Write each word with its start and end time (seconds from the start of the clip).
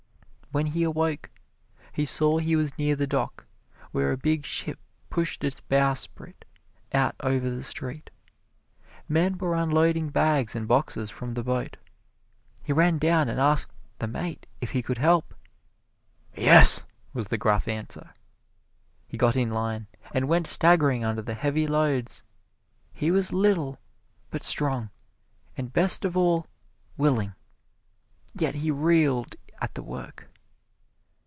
When 0.53 0.65
he 0.65 0.83
awoke 0.83 1.29
he 1.93 2.03
saw 2.03 2.37
he 2.37 2.57
was 2.57 2.77
near 2.77 2.97
the 2.97 3.07
dock, 3.07 3.45
where 3.93 4.11
a 4.11 4.17
big 4.17 4.45
ship 4.45 4.79
pushed 5.09 5.45
its 5.45 5.61
bowsprit 5.61 6.43
out 6.91 7.15
over 7.21 7.49
the 7.49 7.63
street. 7.63 8.09
Men 9.07 9.37
were 9.37 9.55
unloading 9.55 10.09
bags 10.09 10.53
and 10.53 10.67
boxes 10.67 11.09
from 11.09 11.35
the 11.35 11.43
boat. 11.45 11.77
He 12.63 12.73
ran 12.73 12.97
down 12.97 13.29
and 13.29 13.39
asked 13.39 13.71
the 13.99 14.09
mate 14.09 14.45
if 14.59 14.71
he 14.71 14.81
could 14.81 14.97
help. 14.97 15.33
"Yes!" 16.35 16.83
was 17.13 17.29
the 17.29 17.37
gruff 17.37 17.65
answer. 17.69 18.11
He 19.07 19.15
got 19.15 19.37
in 19.37 19.51
line 19.51 19.87
and 20.13 20.27
went 20.27 20.47
staggering 20.47 21.05
under 21.05 21.21
the 21.21 21.33
heavy 21.33 21.65
loads. 21.65 22.25
He 22.91 23.09
was 23.09 23.31
little, 23.31 23.79
but 24.29 24.43
strong, 24.43 24.89
and 25.55 25.71
best 25.71 26.03
of 26.03 26.17
all, 26.17 26.45
willing, 26.97 27.35
yet 28.33 28.55
he 28.55 28.69
reeled 28.69 29.37
at 29.61 29.75
the 29.75 29.83
work. 29.83 30.27